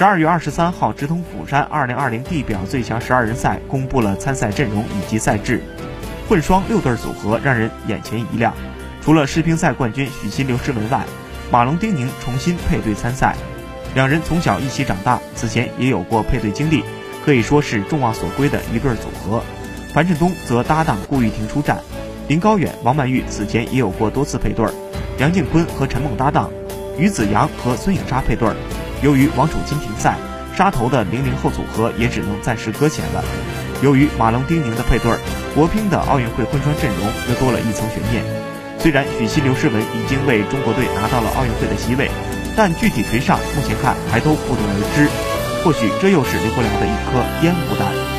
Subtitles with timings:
[0.00, 5.62] 十二月二十三号，直通釜山二零二零地表最强十二人赛公布了参赛阵容以及赛制，
[6.26, 8.54] 混双六对组合让人眼前一亮。
[9.02, 11.04] 除了世乒赛冠军许昕、刘诗雯外，
[11.52, 13.36] 马龙、丁宁重新配对参赛。
[13.94, 16.82] 两人从小一起长大，此前也有过配对经历，
[17.26, 19.42] 可以说是众望所归的一对组合。
[19.92, 21.78] 樊振东则搭档顾玉婷出战，
[22.26, 24.66] 林高远、王曼玉此前也有过多次配对，
[25.18, 26.50] 梁靖昆和陈梦搭档，
[26.98, 28.48] 于子洋和孙颖莎配对。
[29.02, 30.16] 由于王楚钦停赛，
[30.56, 33.24] 杀头的零零后组合也只能暂时搁浅了。
[33.82, 35.10] 由于马龙丁宁的配对，
[35.54, 38.22] 国乒的奥运会混双阵容又多了一层悬念。
[38.78, 42.10] 虽然许昕刘诗雯已经为中国队拿到了奥运会的席位，
[42.56, 45.08] 但具体谁上，目前看还都不得而知。
[45.64, 48.09] 或许这又是刘国梁的一颗烟雾弹。